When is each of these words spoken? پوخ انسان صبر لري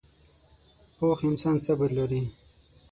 پوخ 0.97 1.19
انسان 1.29 1.55
صبر 1.65 1.89
لري 1.97 2.23